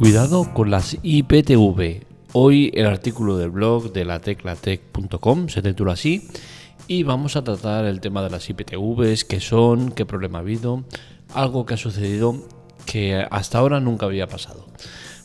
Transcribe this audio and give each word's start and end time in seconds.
Cuidado 0.00 0.54
con 0.54 0.70
las 0.70 0.96
IPTV. 1.02 2.06
Hoy 2.32 2.70
el 2.72 2.86
artículo 2.86 3.36
del 3.36 3.50
blog 3.50 3.92
de 3.92 4.06
la 4.06 4.18
teclatec.com 4.18 5.50
se 5.50 5.60
titula 5.60 5.92
así 5.92 6.26
y 6.88 7.02
vamos 7.02 7.36
a 7.36 7.44
tratar 7.44 7.84
el 7.84 8.00
tema 8.00 8.22
de 8.22 8.30
las 8.30 8.48
IPTVs, 8.48 9.26
qué 9.26 9.40
son, 9.40 9.92
qué 9.92 10.06
problema 10.06 10.38
ha 10.38 10.40
habido, 10.40 10.84
algo 11.34 11.66
que 11.66 11.74
ha 11.74 11.76
sucedido 11.76 12.34
que 12.86 13.26
hasta 13.30 13.58
ahora 13.58 13.78
nunca 13.78 14.06
había 14.06 14.26
pasado. 14.26 14.66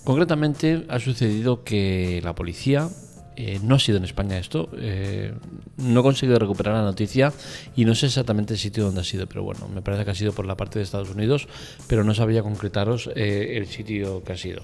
Concretamente 0.03 0.85
ha 0.89 0.99
sucedido 0.99 1.63
que 1.63 2.19
la 2.21 2.35
policía 2.35 2.89
eh, 3.35 3.59
no 3.61 3.75
ha 3.75 3.79
sido 3.79 3.97
en 3.97 4.05
España 4.05 4.37
esto. 4.37 4.69
Eh, 4.77 5.33
no 5.77 5.99
he 5.99 6.03
conseguido 6.03 6.39
recuperar 6.39 6.75
la 6.75 6.83
noticia 6.83 7.33
y 7.75 7.85
no 7.85 7.95
sé 7.95 8.07
exactamente 8.07 8.53
el 8.53 8.59
sitio 8.59 8.85
donde 8.85 9.01
ha 9.01 9.03
sido, 9.03 9.27
pero 9.27 9.43
bueno, 9.43 9.67
me 9.67 9.81
parece 9.81 10.05
que 10.05 10.11
ha 10.11 10.15
sido 10.15 10.31
por 10.33 10.45
la 10.45 10.55
parte 10.55 10.79
de 10.79 10.83
Estados 10.83 11.09
Unidos, 11.09 11.47
pero 11.87 12.03
no 12.03 12.13
sabía 12.13 12.43
concretaros 12.43 13.09
eh, 13.15 13.57
el 13.57 13.67
sitio 13.67 14.23
que 14.23 14.33
ha 14.33 14.37
sido. 14.37 14.63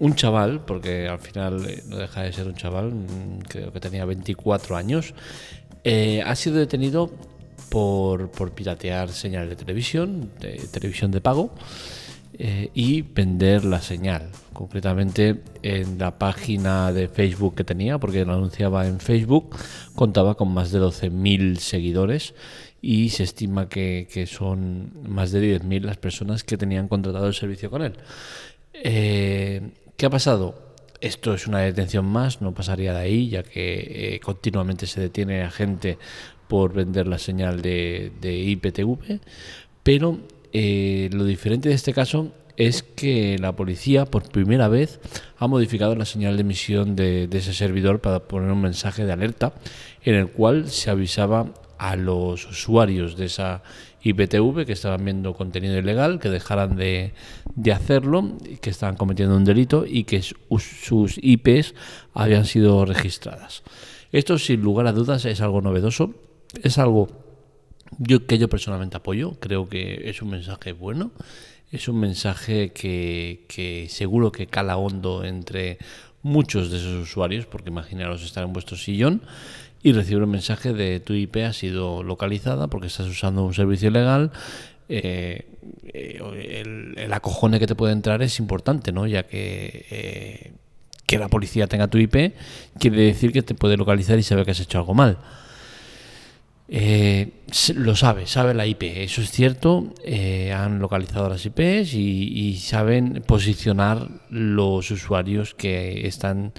un 0.00 0.14
chaval, 0.14 0.64
porque 0.64 1.08
al 1.08 1.20
final 1.20 1.66
no 1.88 1.96
deja 1.98 2.22
de 2.22 2.32
ser 2.32 2.46
un 2.46 2.54
chaval, 2.54 2.92
mm, 2.92 3.38
creo 3.48 3.72
que 3.72 3.80
tenía 3.80 4.04
24 4.04 4.76
años, 4.76 5.14
ha 5.84 6.34
sido 6.34 6.56
detenido 6.56 7.10
por, 7.68 8.30
piratear 8.54 9.10
señales 9.10 9.50
de 9.50 9.56
televisión, 9.56 10.30
de 10.40 10.56
televisión 10.72 11.10
de 11.10 11.20
pago. 11.20 11.54
Y 12.74 13.02
vender 13.02 13.64
la 13.64 13.80
señal. 13.80 14.30
Concretamente 14.54 15.42
en 15.62 15.98
la 15.98 16.18
página 16.18 16.92
de 16.92 17.08
Facebook 17.08 17.56
que 17.56 17.64
tenía, 17.64 17.98
porque 17.98 18.24
lo 18.24 18.32
anunciaba 18.32 18.86
en 18.86 19.00
Facebook, 19.00 19.54
contaba 19.94 20.36
con 20.36 20.54
más 20.54 20.70
de 20.70 20.80
12.000 20.80 21.56
seguidores 21.56 22.34
y 22.80 23.10
se 23.10 23.24
estima 23.24 23.68
que, 23.68 24.26
son 24.30 24.92
más 25.08 25.32
de 25.32 25.60
10.000 25.60 25.82
las 25.82 25.96
personas 25.96 26.44
que 26.44 26.56
tenían 26.56 26.88
contratado 26.88 27.26
el 27.26 27.34
servicio 27.34 27.68
con 27.68 27.82
él. 27.82 27.94
Eh, 28.72 29.72
¿Qué 29.96 30.06
ha 30.06 30.10
pasado? 30.10 30.74
Esto 31.00 31.34
es 31.34 31.46
una 31.46 31.58
detención 31.58 32.04
más, 32.06 32.40
no 32.40 32.54
pasaría 32.54 32.92
de 32.92 33.00
ahí, 33.00 33.28
ya 33.28 33.42
que 33.42 34.14
eh, 34.14 34.20
continuamente 34.20 34.86
se 34.86 35.00
detiene 35.00 35.42
a 35.42 35.50
gente 35.50 35.98
por 36.48 36.72
vender 36.72 37.06
la 37.06 37.18
señal 37.18 37.60
de, 37.60 38.12
IPTV, 38.22 39.20
pero 39.82 40.20
eh, 40.52 41.10
lo 41.12 41.24
diferente 41.24 41.68
de 41.68 41.74
este 41.74 41.92
caso 41.92 42.32
es 42.56 42.82
que 42.82 43.38
la 43.38 43.56
policía 43.56 44.04
por 44.04 44.28
primera 44.28 44.68
vez 44.68 45.00
ha 45.38 45.46
modificado 45.46 45.94
la 45.96 46.04
señal 46.04 46.36
de 46.36 46.42
emisión 46.42 46.96
de, 46.96 47.28
ese 47.32 47.52
servidor 47.54 48.00
para 48.00 48.20
poner 48.20 48.50
un 48.50 48.60
mensaje 48.60 49.04
de 49.04 49.12
alerta 49.12 49.52
en 50.02 50.14
el 50.14 50.28
cual 50.28 50.68
se 50.70 50.90
avisaba 50.90 51.52
a 51.78 51.96
los 51.96 52.46
usuarios 52.46 53.16
de 53.16 53.26
esa 53.26 53.62
IPTV 54.02 54.64
que 54.66 54.72
estaban 54.72 55.04
viendo 55.04 55.34
contenido 55.34 55.78
ilegal, 55.78 56.20
que 56.20 56.28
dejaran 56.28 56.76
de, 56.76 57.14
de 57.54 57.72
hacerlo, 57.72 58.36
que 58.60 58.70
estaban 58.70 58.96
cometiendo 58.96 59.36
un 59.36 59.44
delito 59.44 59.84
y 59.86 60.04
que 60.04 60.22
sus 60.22 61.18
IPs 61.20 61.74
habían 62.12 62.44
sido 62.44 62.84
registradas. 62.84 63.62
Esto 64.12 64.38
sin 64.38 64.60
lugar 64.60 64.86
a 64.86 64.92
dudas 64.92 65.24
es 65.24 65.40
algo 65.40 65.60
novedoso, 65.60 66.14
es 66.62 66.78
algo 66.78 67.08
yo, 67.98 68.26
que 68.26 68.38
yo 68.38 68.48
personalmente 68.48 68.96
apoyo, 68.96 69.36
creo 69.40 69.68
que 69.68 70.08
es 70.08 70.22
un 70.22 70.30
mensaje 70.30 70.72
bueno, 70.72 71.10
es 71.74 71.88
un 71.88 71.98
mensaje 71.98 72.72
que, 72.72 73.44
que 73.48 73.86
seguro 73.88 74.30
que 74.30 74.46
cala 74.46 74.76
hondo 74.76 75.24
entre 75.24 75.78
muchos 76.22 76.70
de 76.70 76.78
esos 76.78 77.02
usuarios, 77.02 77.46
porque 77.46 77.70
imaginaros 77.70 78.22
estar 78.22 78.44
en 78.44 78.52
vuestro 78.52 78.76
sillón 78.76 79.22
y 79.82 79.92
recibir 79.92 80.22
un 80.22 80.30
mensaje 80.30 80.72
de 80.72 81.00
tu 81.00 81.12
IP 81.12 81.36
ha 81.44 81.52
sido 81.52 82.02
localizada 82.02 82.68
porque 82.68 82.86
estás 82.86 83.06
usando 83.06 83.44
un 83.44 83.54
servicio 83.54 83.88
ilegal. 83.88 84.30
Eh, 84.88 85.46
eh, 85.92 86.62
el, 86.64 86.94
el, 86.96 87.12
acojone 87.12 87.58
que 87.58 87.66
te 87.66 87.74
puede 87.74 87.92
entrar 87.92 88.22
es 88.22 88.38
importante, 88.38 88.92
¿no? 88.92 89.06
Ya 89.06 89.24
que 89.24 89.86
eh, 89.90 90.52
que 91.06 91.18
la 91.18 91.28
policía 91.28 91.66
tenga 91.66 91.88
tu 91.88 91.98
IP 91.98 92.34
quiere 92.78 93.02
decir 93.02 93.32
que 93.32 93.42
te 93.42 93.54
puede 93.54 93.76
localizar 93.76 94.18
y 94.18 94.22
sabe 94.22 94.44
que 94.44 94.52
has 94.52 94.60
hecho 94.60 94.78
algo 94.78 94.94
mal. 94.94 95.18
Eh, 96.66 97.44
lo 97.74 97.94
sabe, 97.94 98.26
sabe 98.26 98.54
la 98.54 98.66
IP, 98.66 98.82
eso 98.82 99.20
es 99.20 99.30
cierto, 99.30 99.92
eh, 100.02 100.52
han 100.52 100.78
localizado 100.78 101.28
las 101.28 101.44
IPs 101.44 101.92
y, 101.94 102.56
saben 102.56 103.22
posicionar 103.26 104.08
los 104.30 104.90
usuarios 104.90 105.54
que 105.54 106.06
están 106.06 106.52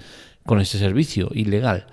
con 0.44 0.60
este 0.60 0.78
servicio 0.78 1.30
ilegal. 1.34 1.86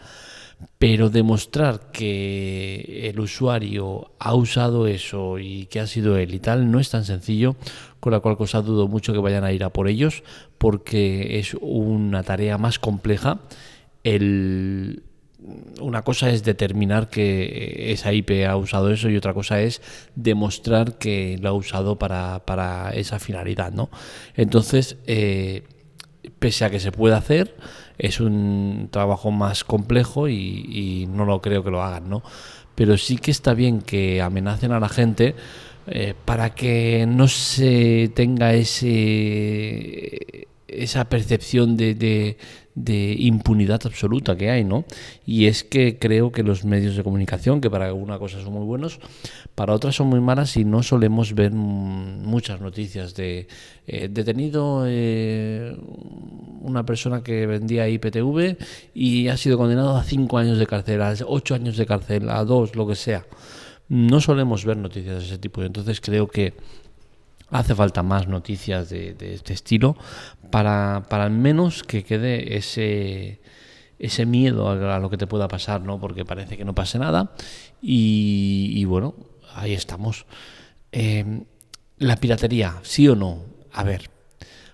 Pero 0.77 1.09
demostrar 1.09 1.91
que 1.91 3.09
el 3.09 3.19
usuario 3.19 4.13
ha 4.19 4.33
usado 4.35 4.87
eso 4.87 5.39
y 5.39 5.65
que 5.65 5.79
ha 5.79 5.87
sido 5.87 6.17
él 6.17 6.33
y 6.33 6.39
tal 6.39 6.71
no 6.71 6.79
es 6.79 6.89
tan 6.89 7.03
sencillo, 7.03 7.55
con 7.99 8.13
la 8.13 8.19
cual 8.19 8.37
cosa 8.37 8.61
dudo 8.61 8.87
mucho 8.87 9.11
que 9.11 9.19
vayan 9.19 9.43
a 9.43 9.51
ir 9.51 9.63
a 9.63 9.71
por 9.71 9.87
ellos, 9.87 10.23
porque 10.57 11.39
es 11.39 11.55
una 11.59 12.23
tarea 12.23 12.57
más 12.57 12.79
compleja 12.79 13.41
el 14.03 15.03
una 15.79 16.03
cosa 16.03 16.29
es 16.29 16.43
determinar 16.43 17.09
que 17.09 17.91
esa 17.91 18.13
IP 18.13 18.45
ha 18.47 18.55
usado 18.55 18.91
eso 18.91 19.09
y 19.09 19.17
otra 19.17 19.33
cosa 19.33 19.61
es 19.61 19.81
demostrar 20.15 20.97
que 20.97 21.37
lo 21.41 21.49
ha 21.49 21.53
usado 21.53 21.97
para, 21.97 22.91
esa 22.93 23.19
finalidad, 23.19 23.71
¿no? 23.71 23.89
Entonces, 24.35 24.97
eh, 25.05 25.63
pese 26.39 26.65
a 26.65 26.69
que 26.69 26.79
se 26.79 26.91
puede 26.91 27.15
hacer, 27.15 27.55
es 27.97 28.19
un 28.19 28.87
trabajo 28.91 29.31
más 29.31 29.63
complejo 29.63 30.29
y, 30.29 31.07
no 31.11 31.25
lo 31.25 31.41
creo 31.41 31.63
que 31.63 31.71
lo 31.71 31.83
hagan, 31.83 32.09
¿no? 32.09 32.23
Pero 32.75 32.97
sí 32.97 33.17
que 33.17 33.31
está 33.31 33.53
bien 33.53 33.81
que 33.81 34.21
amenacen 34.21 34.71
a 34.71 34.79
la 34.79 34.89
gente 34.89 35.35
eh, 35.87 36.13
para 36.25 36.55
que 36.55 37.05
no 37.07 37.27
se 37.27 38.11
tenga 38.15 38.53
ese 38.53 40.47
esa 40.67 41.05
percepción 41.05 41.77
de, 41.77 42.37
impunidad 42.75 43.81
absoluta 43.85 44.35
que 44.35 44.49
hay, 44.49 44.63
¿no? 44.63 44.85
Y 45.25 45.45
es 45.45 45.63
que 45.63 45.99
creo 45.99 46.31
que 46.31 46.43
los 46.43 46.65
medios 46.65 46.95
de 46.95 47.03
comunicación, 47.03 47.61
que 47.61 47.69
para 47.69 47.85
alguna 47.85 48.17
cosa 48.17 48.41
son 48.41 48.53
muy 48.53 48.65
buenos, 48.65 48.99
para 49.55 49.73
otras 49.73 49.95
son 49.95 50.07
muy 50.07 50.19
malas 50.19 50.57
y 50.57 50.65
no 50.65 50.81
solemos 50.81 51.33
ver 51.35 51.51
muchas 51.51 52.61
noticias 52.61 53.13
de 53.15 53.47
eh, 53.85 54.07
detenido 54.09 54.85
eh, 54.87 55.77
una 56.61 56.85
persona 56.85 57.21
que 57.21 57.45
vendía 57.45 57.87
IPTV 57.87 58.57
y 58.93 59.27
ha 59.27 59.37
sido 59.37 59.57
condenado 59.57 59.95
a 59.95 60.03
cinco 60.03 60.37
años 60.37 60.57
de 60.57 60.65
cárcel, 60.65 61.01
a 61.01 61.13
ocho 61.27 61.55
años 61.55 61.77
de 61.77 61.85
cárcel, 61.85 62.29
a 62.29 62.43
dos, 62.43 62.75
lo 62.75 62.87
que 62.87 62.95
sea. 62.95 63.25
No 63.89 64.21
solemos 64.21 64.65
ver 64.65 64.77
noticias 64.77 65.19
de 65.19 65.25
ese 65.25 65.37
tipo, 65.37 65.61
entonces 65.61 66.01
creo 66.01 66.27
que 66.27 66.53
hace 67.53 67.75
falta 67.75 68.03
más 68.03 68.27
noticias 68.27 68.89
de, 68.89 69.15
este 69.19 69.53
estilo 69.53 69.95
para, 70.49 70.97
al 70.97 71.31
menos 71.31 71.83
que 71.83 72.03
quede 72.03 72.57
ese, 72.57 73.41
ese 73.99 74.25
miedo 74.25 74.69
a, 74.69 74.99
lo 74.99 75.09
que 75.09 75.17
te 75.17 75.27
pueda 75.27 75.47
pasar, 75.47 75.81
¿no? 75.81 75.99
Porque 75.99 76.25
parece 76.25 76.57
que 76.57 76.65
no 76.65 76.73
pase 76.73 76.99
nada 76.99 77.31
y, 77.81 78.83
bueno, 78.85 79.15
ahí 79.55 79.73
estamos. 79.73 80.25
Em, 80.91 81.45
la 81.99 82.17
piratería, 82.17 82.79
sí 82.81 83.07
o 83.07 83.15
no. 83.15 83.43
A 83.71 83.83
ver, 83.83 84.09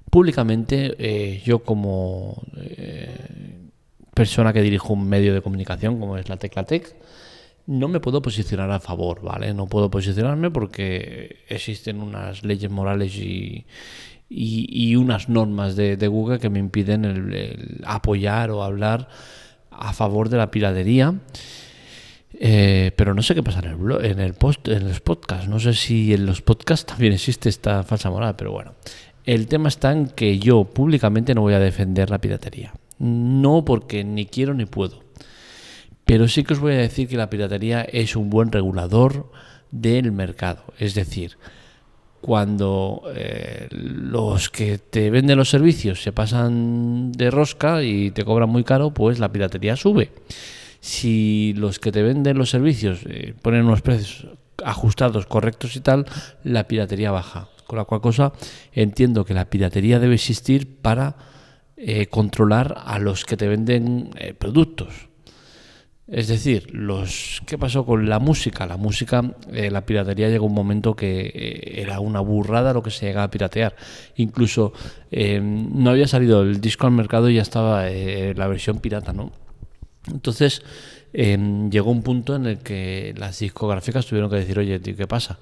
públicamente 0.09 0.95
eh, 0.97 1.41
yo 1.45 1.59
como 1.59 2.41
eh, 2.57 3.69
persona 4.13 4.53
que 4.53 4.61
dirijo 4.61 4.93
un 4.93 5.07
medio 5.07 5.33
de 5.33 5.41
comunicación 5.41 5.99
como 5.99 6.17
es 6.17 6.29
la 6.29 6.37
Teclatec, 6.37 6.95
no 7.69 7.87
me 7.87 7.99
puedo 7.99 8.19
posicionar 8.23 8.71
a 8.71 8.79
favor, 8.79 9.21
¿vale? 9.21 9.53
No 9.53 9.67
puedo 9.67 9.91
posicionarme 9.91 10.49
porque 10.49 11.43
existen 11.47 12.01
unas 12.01 12.43
leyes 12.43 12.71
morales 12.71 13.15
y, 13.15 13.67
y, 14.27 14.95
unas 14.95 15.29
normas 15.29 15.75
de, 15.75 15.95
Google 16.07 16.39
que 16.39 16.49
me 16.49 16.57
impiden 16.57 17.05
el, 17.05 17.81
apoyar 17.85 18.49
o 18.49 18.63
hablar 18.63 19.07
a 19.69 19.93
favor 19.93 20.29
de 20.29 20.37
la 20.37 20.49
piratería. 20.49 21.13
Eh, 22.33 22.91
pero 22.95 23.13
no 23.13 23.21
sé 23.21 23.35
qué 23.35 23.43
pasa 23.43 23.59
en 23.59 23.65
el, 23.65 24.05
en 24.05 24.19
el 24.19 24.33
post, 24.33 24.67
en 24.67 24.87
los 24.87 24.99
podcasts. 24.99 25.47
No 25.47 25.59
sé 25.59 25.75
si 25.75 26.11
en 26.11 26.25
los 26.25 26.41
podcasts 26.41 26.87
también 26.87 27.13
existe 27.13 27.49
esta 27.49 27.83
falsa 27.83 28.09
moral, 28.09 28.35
pero 28.35 28.51
bueno. 28.51 28.73
El 29.25 29.47
tema 29.47 29.69
está 29.69 29.91
en 29.91 30.07
que 30.07 30.39
yo 30.39 30.63
públicamente 30.63 31.35
no 31.35 31.41
voy 31.41 31.53
a 31.53 31.59
defender 31.59 32.09
la 32.09 32.17
piratería. 32.17 32.73
No 32.97 33.63
porque 33.63 34.03
ni 34.03 34.25
quiero 34.25 34.55
ni 34.55 34.65
puedo 34.65 35.08
pero 36.09 36.27
sí 36.27 36.43
que 36.43 36.53
os 36.53 36.59
voy 36.59 36.73
a 36.73 36.77
decir 36.77 37.07
que 37.07 37.17
la 37.17 37.29
piratería 37.29 37.83
es 37.83 38.15
un 38.15 38.31
buen 38.31 38.51
regulador 38.51 39.31
del 39.69 40.11
mercado. 40.11 40.63
Es 40.79 40.95
decir, 40.95 41.37
cuando 42.19 43.03
eh, 43.15 43.67
los 43.69 44.49
que 44.49 44.79
te 44.79 45.11
venden 45.11 45.37
los 45.37 45.51
servicios 45.51 46.01
se 46.01 46.11
pasan 46.11 47.11
de 47.11 47.29
rosca 47.29 47.83
y 47.83 48.09
te 48.09 48.25
cobran 48.25 48.49
muy 48.49 48.63
caro, 48.63 48.91
pues 48.91 49.19
la 49.19 49.31
piratería 49.31 49.75
sube. 49.75 50.09
Si 50.79 51.53
los 51.55 51.77
que 51.77 51.91
te 51.91 52.01
venden 52.01 52.39
los 52.39 52.49
servicios 52.49 53.01
eh, 53.07 53.35
ponen 53.39 53.65
unos 53.65 53.83
precios 53.83 54.35
ajustados, 54.65 55.27
correctos 55.27 55.75
y 55.75 55.81
tal, 55.81 56.07
la 56.43 56.67
piratería 56.67 57.11
baja. 57.11 57.49
Con 57.67 57.77
la 57.77 57.85
cual 57.85 58.01
cosa 58.01 58.33
entiendo 58.73 59.25
que 59.25 59.35
la 59.35 59.45
piratería 59.45 59.99
debe 59.99 60.15
existir 60.15 60.81
para 60.81 61.17
eh, 61.77 62.07
controlar 62.07 62.81
a 62.83 62.97
los 62.97 63.25
que 63.25 63.37
te 63.37 63.47
venden 63.47 64.09
productos 64.39 65.08
Es 66.11 66.27
decir, 66.27 66.73
los 66.73 67.41
¿qué 67.45 67.59
pasó 67.59 67.85
con 67.85 68.09
la 68.09 68.17
música? 68.17 68.65
La 68.65 68.77
música, 68.77 69.21
eh, 69.53 69.69
la 69.69 69.85
piratería 69.85 70.27
llegó 70.29 70.47
un 70.47 70.55
momento 70.55 70.95
que 70.95 71.27
eh, 71.27 71.81
era 71.81 71.99
una 71.99 72.19
burrada 72.19 72.73
lo 72.73 72.81
que 72.81 72.89
se 72.89 73.05
llegaba 73.05 73.25
a 73.25 73.31
piratear. 73.31 73.75
Incluso 74.15 74.73
eh, 75.11 75.39
no 75.39 75.91
había 75.91 76.07
salido 76.07 76.41
el 76.41 76.59
disco 76.61 76.87
al 76.87 76.93
mercado 76.93 77.29
y 77.29 77.35
ya 77.35 77.43
estaba 77.43 77.83
la 77.89 78.47
versión 78.47 78.79
pirata, 78.79 79.13
¿no? 79.13 79.31
Entonces 80.11 80.63
llegó 81.13 81.91
un 81.91 82.01
punto 82.01 82.35
en 82.35 82.45
el 82.47 82.57
que 82.59 83.13
las 83.17 83.39
discográficas 83.39 84.07
tuvieron 84.07 84.31
que 84.31 84.37
decir, 84.37 84.57
oye, 84.57 84.79
¿qué 84.81 85.07
pasa? 85.07 85.37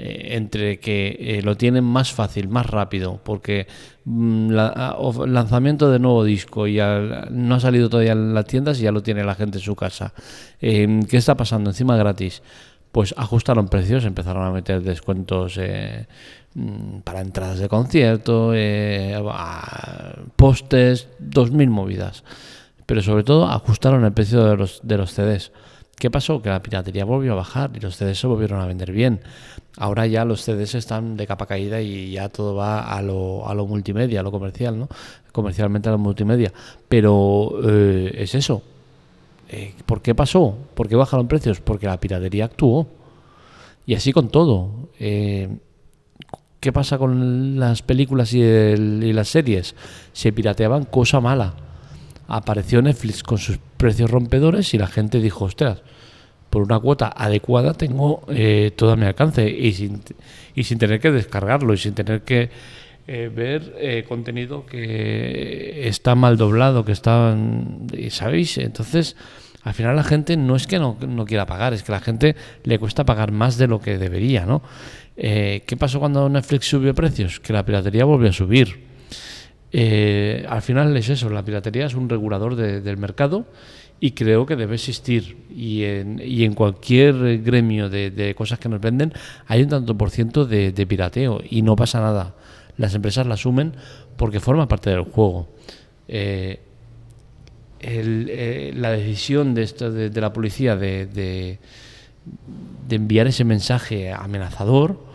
Eh, 0.00 0.36
entre 0.36 0.78
que 0.78 1.16
eh, 1.18 1.42
lo 1.42 1.56
tienen 1.56 1.82
más 1.82 2.12
fácil, 2.12 2.46
más 2.46 2.66
rápido, 2.66 3.20
porque 3.24 3.66
mm, 4.04 4.50
el 4.52 5.34
lanzamiento 5.34 5.90
de 5.90 5.98
nuevo 5.98 6.22
disco 6.22 6.68
y 6.68 6.78
no 7.30 7.56
ha 7.56 7.58
salido 7.58 7.90
todavía 7.90 8.12
en 8.12 8.32
las 8.32 8.44
tiendas 8.44 8.78
y 8.78 8.84
ya 8.84 8.92
lo 8.92 9.02
tiene 9.02 9.24
la 9.24 9.34
gente 9.34 9.58
en 9.58 9.64
su 9.64 9.74
casa. 9.74 10.14
Em, 10.60 11.02
¿Qué 11.02 11.16
está 11.16 11.36
pasando? 11.36 11.70
Encima 11.70 11.96
gratis. 11.96 12.44
Pues 12.92 13.12
ajustaron 13.18 13.66
precios, 13.66 14.04
empezaron 14.04 14.46
a 14.46 14.52
meter 14.52 14.82
descuentos 14.82 15.58
eh, 15.60 16.06
mm, 16.54 17.00
para 17.00 17.20
entradas 17.20 17.58
de 17.58 17.68
concierto, 17.68 18.52
postes, 20.36 21.08
dos 21.18 21.50
mil 21.50 21.70
movidas. 21.70 22.22
Pero 22.86 23.02
sobre 23.02 23.24
todo 23.24 23.48
ajustaron 23.48 24.04
el 24.04 24.12
precio 24.12 24.44
de 24.44 24.56
los, 24.56 24.80
de 24.84 24.96
los 24.96 25.12
CDs. 25.12 25.50
¿Qué 25.98 26.10
pasó? 26.10 26.40
Que 26.40 26.48
la 26.48 26.62
piratería 26.62 27.04
volvió 27.04 27.32
a 27.32 27.36
bajar 27.36 27.72
y 27.74 27.80
los 27.80 27.96
CDs 27.96 28.20
se 28.20 28.26
volvieron 28.26 28.60
a 28.60 28.66
vender 28.66 28.92
bien. 28.92 29.20
Ahora 29.76 30.06
ya 30.06 30.24
los 30.24 30.42
CDs 30.42 30.76
están 30.76 31.16
de 31.16 31.26
capa 31.26 31.46
caída 31.46 31.80
y 31.80 32.12
ya 32.12 32.28
todo 32.28 32.54
va 32.54 32.80
a 32.80 33.02
lo, 33.02 33.48
a 33.48 33.54
lo 33.54 33.66
multimedia, 33.66 34.20
a 34.20 34.22
lo 34.22 34.30
comercial, 34.30 34.78
¿no? 34.78 34.88
Comercialmente 35.32 35.88
a 35.88 35.92
lo 35.92 35.98
multimedia. 35.98 36.52
Pero 36.88 37.58
eh, 37.64 38.12
es 38.14 38.34
eso. 38.34 38.62
Eh, 39.48 39.74
¿Por 39.86 40.00
qué 40.00 40.14
pasó? 40.14 40.56
¿Por 40.74 40.88
qué 40.88 40.94
bajaron 40.94 41.26
precios? 41.26 41.60
Porque 41.60 41.86
la 41.86 41.98
piratería 41.98 42.44
actuó. 42.44 42.86
Y 43.84 43.94
así 43.94 44.12
con 44.12 44.28
todo. 44.28 44.90
Eh, 45.00 45.48
¿Qué 46.60 46.72
pasa 46.72 46.98
con 46.98 47.58
las 47.58 47.82
películas 47.82 48.32
y, 48.34 48.40
y 48.40 49.12
las 49.12 49.28
series? 49.28 49.74
Se 50.12 50.32
pirateaban 50.32 50.84
cosa 50.84 51.20
mala 51.20 51.54
apareció 52.28 52.82
Netflix 52.82 53.22
con 53.22 53.38
sus 53.38 53.58
precios 53.78 54.10
rompedores 54.10 54.74
y 54.74 54.78
la 54.78 54.88
gente 54.88 55.20
dijo, 55.20 55.46
ostras, 55.46 55.82
por 56.50 56.62
una 56.62 56.78
cuota 56.78 57.12
adecuada 57.14 57.74
tengo 57.74 58.22
eh, 58.28 58.72
todo 58.76 58.92
a 58.92 58.96
mi 58.96 59.06
alcance 59.06 59.48
y 59.48 59.72
sin, 59.72 60.02
y 60.54 60.64
sin 60.64 60.78
tener 60.78 61.00
que 61.00 61.10
descargarlo 61.10 61.72
y 61.74 61.78
sin 61.78 61.94
tener 61.94 62.22
que 62.22 62.50
eh, 63.06 63.30
ver 63.34 63.74
eh, 63.78 64.04
contenido 64.06 64.66
que 64.66 65.88
está 65.88 66.14
mal 66.14 66.36
doblado, 66.36 66.84
que 66.84 66.92
está, 66.92 67.36
¿sabéis? 68.10 68.58
Entonces, 68.58 69.16
al 69.62 69.74
final 69.74 69.96
la 69.96 70.04
gente 70.04 70.36
no 70.36 70.56
es 70.56 70.66
que 70.66 70.78
no, 70.78 70.96
no, 71.06 71.24
quiera 71.24 71.46
pagar, 71.46 71.72
es 71.72 71.82
que 71.82 71.92
la 71.92 72.00
gente 72.00 72.36
le 72.64 72.78
cuesta 72.78 73.04
pagar 73.04 73.32
más 73.32 73.56
de 73.56 73.66
lo 73.66 73.80
que 73.80 73.98
debería, 73.98 74.44
¿no? 74.44 74.62
¿Qué 75.16 75.76
pasó 75.76 75.98
cuando 75.98 76.28
Netflix 76.28 76.68
subió 76.68 76.94
precios? 76.94 77.40
Que 77.40 77.52
la 77.52 77.64
piratería 77.64 78.04
volvió 78.04 78.30
a 78.30 78.32
subir. 78.32 78.87
Eh, 79.72 80.46
al 80.48 80.62
final 80.62 80.96
es 80.96 81.08
eso, 81.08 81.28
la 81.28 81.44
piratería 81.44 81.86
es 81.86 81.94
un 81.94 82.08
regulador 82.08 82.56
del 82.56 82.96
mercado 82.96 83.46
y 84.00 84.12
creo 84.12 84.46
que 84.46 84.56
debe 84.56 84.74
existir. 84.74 85.36
Y 85.54 85.84
en, 85.84 86.20
y 86.24 86.44
en 86.44 86.54
cualquier 86.54 87.42
gremio 87.42 87.88
de, 87.88 88.34
cosas 88.36 88.58
que 88.58 88.68
nos 88.68 88.80
venden 88.80 89.12
hay 89.46 89.62
un 89.62 89.68
tanto 89.68 89.96
por 89.96 90.10
ciento 90.10 90.46
de, 90.46 90.86
pirateo 90.86 91.40
y 91.48 91.62
no 91.62 91.76
pasa 91.76 92.00
nada. 92.00 92.34
Las 92.76 92.94
empresas 92.94 93.26
la 93.26 93.34
asumen 93.34 93.74
porque 94.16 94.40
forma 94.40 94.68
parte 94.68 94.90
del 94.90 95.02
juego. 95.02 95.48
Eh, 96.06 96.60
eh, 97.80 98.72
la 98.74 98.90
decisión 98.90 99.54
de, 99.54 99.62
esto, 99.62 99.90
de, 99.92 100.20
la 100.20 100.32
policía 100.32 100.76
de, 100.76 101.06
de 101.06 101.58
enviar 102.96 103.26
ese 103.26 103.44
mensaje 103.44 104.12
amenazador 104.12 105.07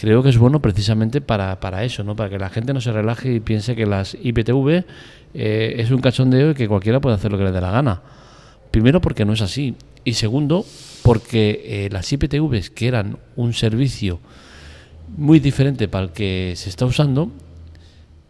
creo 0.00 0.22
que 0.22 0.30
es 0.30 0.38
bueno 0.38 0.62
precisamente 0.62 1.20
para, 1.20 1.60
para 1.60 1.84
eso, 1.84 2.02
¿no? 2.02 2.16
para 2.16 2.30
que 2.30 2.38
la 2.38 2.48
gente 2.48 2.72
no 2.72 2.80
se 2.80 2.90
relaje 2.90 3.34
y 3.34 3.40
piense 3.40 3.76
que 3.76 3.84
las 3.84 4.16
IPTV 4.20 4.84
eh, 5.34 5.74
es 5.76 5.90
un 5.90 6.00
cachondeo 6.00 6.52
y 6.52 6.54
que 6.54 6.66
cualquiera 6.68 7.00
puede 7.00 7.16
hacer 7.16 7.30
lo 7.30 7.36
que 7.36 7.44
le 7.44 7.52
dé 7.52 7.60
la 7.60 7.70
gana. 7.70 8.00
Primero 8.70 9.02
porque 9.02 9.26
no 9.26 9.34
es 9.34 9.42
así 9.42 9.74
y 10.02 10.14
segundo 10.14 10.64
porque 11.02 11.62
eh, 11.66 11.88
las 11.92 12.10
IPTVs 12.10 12.70
que 12.70 12.88
eran 12.88 13.18
un 13.36 13.52
servicio 13.52 14.20
muy 15.18 15.38
diferente 15.38 15.86
para 15.86 16.04
el 16.04 16.12
que 16.12 16.54
se 16.56 16.70
está 16.70 16.86
usando, 16.86 17.30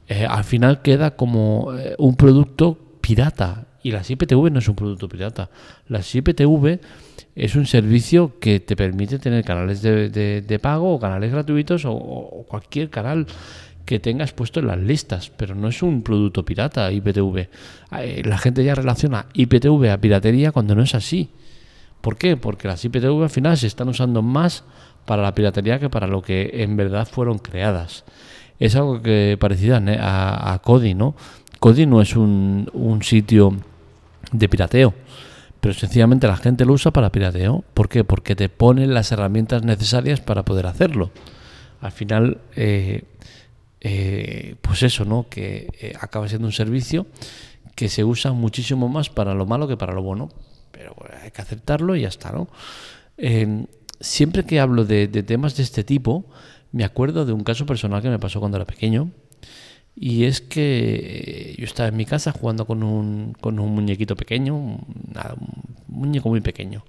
eh, 0.09 0.27
al 0.29 0.43
final 0.43 0.83
queda 0.83 1.15
como 1.15 1.69
un 1.99 2.17
producto 2.17 2.79
pirata 3.01 3.67
y 3.83 3.93
las 3.93 4.11
IPTV 4.11 4.51
no 4.51 4.59
es 4.59 4.69
un 4.69 4.75
producto 4.75 5.09
pirata. 5.09 5.51
Las 5.89 6.15
IPTV 6.15 6.81
es 7.35 7.55
un 7.55 7.67
servicio 7.67 8.39
que 8.39 8.61
te 8.61 8.77
permite 8.77 9.19
tener 9.19 9.45
canales 9.45 9.83
de, 9.83 10.61
pago 10.61 10.95
o 10.95 11.01
canales 11.01 11.33
gratuitos 11.33 11.85
o, 11.87 12.45
cualquier 12.49 12.91
canal 12.91 13.27
que 13.85 13.99
tengas 13.99 14.33
puesto 14.33 14.61
en 14.61 14.67
las 14.67 14.79
listas, 14.79 15.31
pero 15.37 15.55
no 15.55 15.69
es 15.69 15.83
un 15.83 16.03
producto 16.03 16.45
pirata 16.45 16.93
IPTV. 16.93 17.49
Eh, 17.99 18.23
la 18.25 18.39
gente 18.39 18.63
ya 18.63 18.75
relaciona 18.75 19.27
IPTV 19.33 19.91
a 19.91 19.99
piratería 19.99 20.53
cuando 20.53 20.75
no 20.75 20.83
es 20.83 20.95
así. 20.95 21.31
¿Por 22.01 22.17
qué? 22.17 22.37
Porque 22.37 22.69
las 22.69 22.85
IPTV 22.85 23.23
al 23.23 23.31
final 23.31 23.57
se 23.57 23.67
están 23.67 23.89
usando 23.89 24.23
más 24.23 24.65
para 25.07 25.23
la 25.23 25.35
piratería 25.35 25.79
que 25.79 25.91
para 25.91 26.07
lo 26.07 26.23
que 26.23 26.51
en 26.63 26.77
verdad 26.77 27.09
fueron 27.11 27.39
creadas. 27.39 28.05
Es 28.59 28.77
algo 28.77 29.01
que 29.03 29.37
parecido 29.41 29.77
a, 29.77 30.53
a 30.53 30.59
Kodi, 30.61 30.95
¿no? 30.95 31.15
Kodi 31.59 31.87
no 31.87 32.01
es 32.01 32.17
un, 32.17 32.71
un 32.73 33.03
sitio 33.03 33.55
de 34.33 34.49
pirateo 34.49 34.95
pero 35.61 35.75
sencillamente 35.75 36.27
la 36.27 36.37
gente 36.37 36.65
lo 36.65 36.73
usa 36.73 36.91
para 36.91 37.13
pirateo. 37.13 37.65
¿Por 37.75 37.89
qué? 37.89 38.03
Porque 38.03 38.35
te 38.35 38.49
ponen 38.49 38.95
las 38.95 39.13
herramientas 39.13 39.63
necesarias 39.63 40.21
para 40.21 40.45
poder 40.45 40.67
hacerlo. 40.67 41.11
Al 41.81 41.93
final, 41.93 42.39
eh, 42.57 43.05
eh, 43.81 44.57
pues 44.63 44.83
eso, 44.83 45.05
¿no? 45.05 45.27
Que 45.29 45.69
eh, 45.81 45.93
acaba 46.01 46.29
siendo 46.29 46.47
un 46.47 46.53
servicio 46.53 47.07
que 47.75 47.89
se 47.89 48.05
usa 48.05 48.33
muchísimo 48.33 48.89
más 48.89 49.11
para 49.11 49.35
lo 49.35 49.47
malo 49.47 49.69
que 49.69 49.77
para 49.77 49.93
lo 49.93 50.03
bueno. 50.03 50.31
Pero 50.73 50.95
hay 51.23 51.31
que 51.31 51.43
aceptarlo 51.43 51.95
y 51.95 52.03
ya 52.03 52.09
está, 52.09 52.33
¿no? 52.33 52.49
siempre 54.01 54.47
que 54.47 54.61
hablo 54.61 54.87
de 54.87 55.09
temas 55.09 55.55
de 55.55 55.63
este 55.63 55.85
tipo, 55.85 56.25
me 56.73 56.85
acuerdo 56.85 57.27
de 57.27 57.35
un 57.35 57.45
caso 57.45 57.67
personal 57.67 58.01
que 58.01 58.09
me 58.09 58.19
pasó 58.19 58.41
cuando 58.41 58.57
era 58.57 58.65
pequeño 58.65 59.11
y 59.95 60.25
es 60.25 60.41
que 60.41 61.55
yo 61.59 61.65
estaba 61.65 61.89
en 61.89 61.97
mi 61.97 62.07
casa 62.07 62.33
jugando 62.33 62.67
con 62.67 62.83
un, 62.83 63.35
con 63.41 63.59
un 63.59 63.75
muñequito 63.75 64.17
pequeño, 64.17 64.57
un, 64.57 64.87
muñeco 65.89 66.29
muy 66.29 66.41
pequeño. 66.41 66.85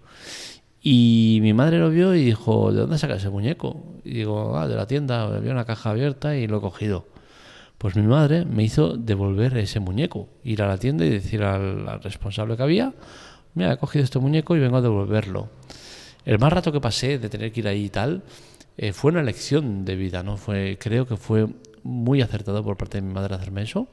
Y 0.81 1.39
mi 1.41 1.53
madre 1.53 1.77
lo 1.77 1.89
vio 1.89 2.15
y 2.15 2.25
dijo, 2.25 2.71
¿de 2.71 2.81
dónde 2.81 2.97
sacas 2.97 3.17
ese 3.17 3.29
muñeco? 3.29 3.83
Y 4.03 4.13
digo, 4.13 4.57
ah, 4.57 4.67
de 4.67 4.75
la 4.75 4.87
tienda, 4.87 5.23
había 5.23 5.51
una 5.51 5.65
caja 5.65 5.91
abierta 5.91 6.35
y 6.35 6.47
lo 6.47 6.57
he 6.57 6.61
cogido. 6.61 7.05
Pues 7.77 7.95
mi 7.95 8.03
madre 8.03 8.45
me 8.45 8.63
hizo 8.63 8.95
devolver 8.95 9.57
ese 9.57 9.79
muñeco, 9.79 10.29
ir 10.43 10.61
a 10.61 10.67
la 10.67 10.77
tienda 10.77 11.05
y 11.05 11.09
decir 11.09 11.43
al, 11.43 12.01
responsable 12.01 12.55
que 12.55 12.63
había, 12.63 12.93
mira, 13.55 13.73
he 13.73 13.77
cogido 13.77 14.03
este 14.03 14.19
muñeco 14.19 14.55
y 14.55 14.59
vengo 14.59 14.77
a 14.77 14.81
devolverlo. 14.81 15.49
El 16.25 16.39
más 16.39 16.53
rato 16.53 16.71
que 16.71 16.79
pasé 16.79 17.17
de 17.19 17.29
tener 17.29 17.51
que 17.51 17.59
ir 17.61 17.67
ahí 17.67 17.85
y 17.85 17.89
tal, 17.89 18.23
eh, 18.77 18.93
fue 18.93 19.11
una 19.11 19.23
lección 19.23 19.83
de 19.83 19.95
vida, 19.95 20.23
¿no? 20.23 20.37
Fue, 20.37 20.77
creo 20.79 21.05
que 21.05 21.17
fue 21.17 21.47
muy 21.83 22.21
acertado 22.21 22.63
por 22.63 22.77
parte 22.77 22.97
de 22.97 23.01
mi 23.01 23.13
madre 23.13 23.35
hacerme 23.35 23.63
eso. 23.63 23.87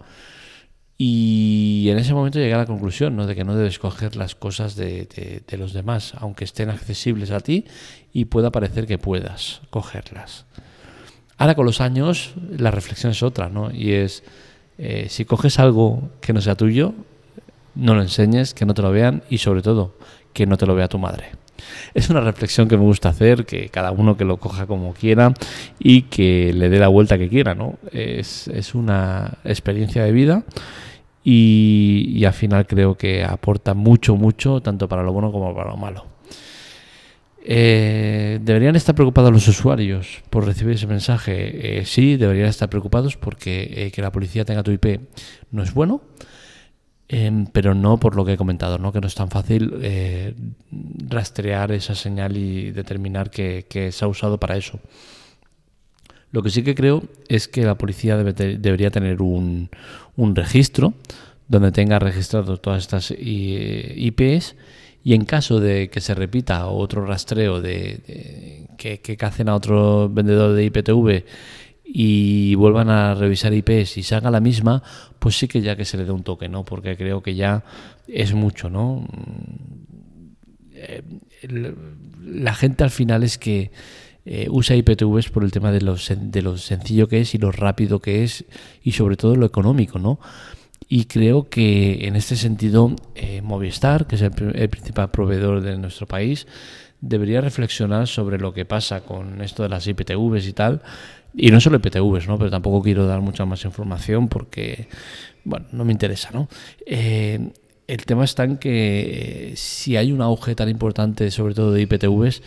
Y 0.97 1.87
en 1.91 1.99
ese 1.99 2.13
momento 2.13 2.41
llegué 2.41 2.55
a 2.55 2.59
la 2.59 2.67
conclusión 2.67 3.15
¿no? 3.15 3.27
de 3.27 3.37
que 3.37 3.45
no 3.45 3.55
debes 3.55 3.79
coger 3.79 4.17
las 4.17 4.35
cosas 4.35 4.75
de, 4.75 5.07
de, 5.47 5.57
los 5.57 5.73
demás, 5.73 6.15
aunque 6.19 6.43
estén 6.43 6.71
accesibles 6.71 7.31
a 7.31 7.39
ti 7.39 7.67
y 8.13 8.25
pueda 8.25 8.51
parecer 8.51 8.89
que 8.89 8.99
puedas 8.99 9.61
cogerlas. 9.71 10.47
Ahora 11.37 11.55
con 11.55 11.67
los 11.67 11.81
años 11.81 12.35
la 12.51 12.73
reflexión 12.73 13.13
es 13.13 13.23
otra, 13.23 13.49
¿no? 13.49 13.71
Y 13.71 13.93
es, 13.93 14.25
eh, 14.77 15.07
si 15.09 15.25
coges 15.25 15.61
algo 15.61 16.11
que 16.21 16.33
no 16.33 16.41
sea 16.41 16.57
tuyo, 16.57 16.95
no 17.77 17.95
lo 17.95 18.03
enseñes, 18.03 18.53
que 18.53 18.67
no 18.67 18.75
te 18.75 18.83
lo 18.83 18.91
vean 18.91 19.23
y 19.31 19.39
sobre 19.39 19.63
todo, 19.63 19.95
que 20.33 20.47
no 20.47 20.57
te 20.57 20.67
lo 20.67 20.75
vea 20.75 20.89
tu 20.89 20.99
madre 20.99 21.31
es 21.95 22.11
una 22.11 22.21
reflexión 22.21 22.69
que 22.69 22.77
me 22.77 22.85
gusta 22.85 23.09
hacer, 23.09 23.45
que 23.45 23.69
cada 23.69 23.91
uno 23.91 24.17
que 24.17 24.25
lo 24.25 24.37
coja 24.37 24.67
como 24.67 24.95
quiera 24.95 25.33
y 25.79 26.03
que 26.03 26.53
le 26.53 26.69
dé 26.69 26.79
la 26.79 26.89
vuelta 26.89 27.19
que 27.19 27.29
quiera, 27.29 27.55
¿no? 27.55 27.79
Es, 27.93 28.49
una 28.75 29.39
experiencia 29.45 30.05
de 30.05 30.13
vida 30.13 30.45
y, 31.25 32.25
al 32.25 32.33
final 32.33 32.67
creo 32.67 32.97
que 32.97 33.25
aporta 33.25 33.75
mucho, 33.75 34.17
mucho, 34.17 34.61
tanto 34.61 34.89
para 34.89 35.03
lo 35.03 35.13
bueno 35.13 35.33
como 35.33 35.55
para 35.55 35.71
lo 35.71 35.77
malo. 35.77 36.07
Eh, 37.51 38.41
¿Deberían 38.43 38.77
estar 38.77 38.95
preocupados 38.95 39.33
los 39.33 39.49
usuarios 39.49 40.23
por 40.29 40.45
recibir 40.45 40.75
ese 40.75 40.87
mensaje? 40.87 41.79
Eh, 41.79 41.87
sí, 41.87 42.17
deberían 42.17 42.49
estar 42.49 42.69
preocupados 42.69 43.17
porque 43.17 43.73
eh, 43.75 43.91
que 43.91 44.03
la 44.03 44.13
policía 44.13 44.45
tenga 44.45 44.63
tu 44.63 44.71
IP 44.71 45.01
no 45.51 45.63
es 45.63 45.73
bueno. 45.73 46.03
Em, 47.11 47.47
pero 47.47 47.75
no 47.75 47.99
por 47.99 48.17
lo 48.17 48.25
que 48.27 48.35
he 48.35 48.37
comentado, 48.37 48.77
¿no? 48.77 48.93
que 48.93 49.01
no 49.01 49.07
es 49.07 49.15
tan 49.15 49.31
fácil 49.31 49.79
eh, 49.81 50.35
rastrear 51.09 51.73
esa 51.73 51.95
señal 51.95 52.37
y 52.37 52.71
determinar 52.71 53.31
que, 53.31 53.65
se 53.93 54.05
ha 54.05 54.09
usado 54.09 54.39
para 54.39 54.59
eso. 54.59 54.79
Lo 56.31 56.43
que 56.43 56.51
sí 56.51 56.63
que 56.63 56.75
creo 56.75 57.03
es 57.29 57.49
que 57.49 57.65
la 57.65 57.77
policía 57.77 58.19
debería 58.19 58.91
tener 58.91 59.23
un, 59.23 59.71
registro 60.35 60.93
donde 61.49 61.73
tenga 61.73 61.99
registrado 61.99 62.59
todas 62.59 62.83
estas 62.83 63.11
IPs 63.11 64.55
y 65.03 65.15
en 65.15 65.25
caso 65.25 65.61
de 65.61 65.89
que 65.89 66.03
se 66.03 66.15
repita 66.15 66.67
otro 66.67 67.07
rastreo 67.07 67.63
de, 67.63 68.67
que, 68.77 69.01
que 69.01 69.17
cacen 69.17 69.49
a 69.49 69.55
otro 69.55 70.11
vendedor 70.11 70.53
de 70.53 70.65
IPTV 70.67 71.25
y 71.91 72.55
vuelvan 72.55 72.91
a 72.91 73.15
revisar 73.15 73.55
IPs 73.55 73.97
y 73.97 74.03
se 74.03 74.15
haga 74.15 74.31
la 74.31 74.41
misma, 74.41 74.83
pues 75.19 75.39
sí 75.39 75.49
que 75.49 75.63
ya 75.63 75.75
que 75.75 75.87
se 75.87 75.97
le 75.97 76.05
dé 76.05 76.13
un 76.13 76.23
toque, 76.23 76.49
¿no? 76.49 76.65
Porque 76.65 76.97
creo 76.97 77.23
que 77.23 77.35
ya 77.35 77.65
es 78.07 78.35
mucho, 78.35 78.69
¿no? 78.69 79.07
Eh, 80.75 81.03
la 82.23 82.55
gente 82.55 82.85
al 82.85 82.91
final 82.91 83.25
es 83.25 83.39
que 83.39 83.73
eh, 84.27 84.49
usa 84.51 84.77
IPTVs 84.77 85.31
por 85.31 85.43
el 85.43 85.51
tema 85.51 85.73
de 85.73 85.81
lo, 85.81 85.97
de 85.97 86.43
lo 86.43 86.59
sencillo 86.59 87.09
que 87.09 87.23
es 87.23 87.35
y 87.35 87.39
lo 87.39 87.51
rápido 87.51 88.01
que 88.01 88.23
es 88.23 88.45
y 88.83 88.93
sobre 88.93 89.17
todo 89.17 89.37
lo 89.37 89.47
económico, 89.47 89.99
¿no? 89.99 90.21
Y 90.87 91.07
creo 91.07 91.49
que 91.49 92.07
en 92.07 92.17
este 92.17 92.37
sentido 92.37 92.95
eh, 93.15 93.41
Movistar, 93.43 94.07
que 94.07 94.17
es 94.17 94.23
el, 94.23 94.33
principal 94.33 95.11
proveedor 95.11 95.63
de 95.63 95.79
nuestro 95.79 96.07
país, 96.07 96.47
debería 97.01 97.41
reflexionar 97.41 98.07
sobre 98.07 98.39
lo 98.39 98.53
que 98.53 98.65
pasa 98.65 99.03
con 99.03 99.41
esto 99.41 99.63
de 99.63 99.69
las 99.69 99.87
IPTVs 99.87 100.47
y 100.47 100.53
tal. 100.53 100.83
Y 101.35 101.51
no 101.51 101.61
solo 101.61 101.77
IPTVs, 101.77 102.27
¿no? 102.27 102.39
Pero 102.39 102.51
tampoco 102.51 102.83
quiero 102.83 103.07
dar 103.07 103.21
mucha 103.21 103.45
más 103.45 103.65
información 103.65 104.29
porque, 104.29 104.89
bueno, 105.45 105.67
no 105.73 105.85
me 105.85 105.93
interesa, 105.93 106.31
¿no? 106.33 106.49
Eh, 106.87 107.51
el 107.87 108.05
tema 108.05 108.25
está 108.25 108.45
en 108.45 108.59
que 108.59 109.53
si 109.57 109.97
hay 109.97 110.13
un 110.13 110.21
auge 110.21 110.55
tan 110.55 110.69
importante, 110.69 111.31
sobre 111.31 111.55
todo 111.55 111.73
de 111.73 111.83
IPTVs, 111.83 112.43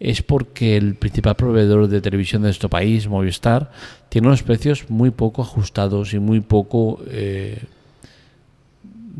es 0.00 0.22
porque 0.22 0.76
el 0.76 0.94
principal 0.96 1.36
proveedor 1.36 1.86
de 1.86 2.00
televisión 2.00 2.42
de 2.42 2.48
nuestro 2.48 2.70
país, 2.70 3.06
Movistar, 3.06 3.70
tiene 4.08 4.28
unos 4.28 4.42
precios 4.42 4.88
muy 4.88 5.10
poco 5.10 5.42
ajustados 5.42 6.14
y 6.14 6.18
muy 6.18 6.40
poco 6.40 7.00
eh, 7.08 7.62